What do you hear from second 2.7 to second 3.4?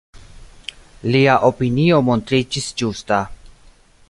ĝusta.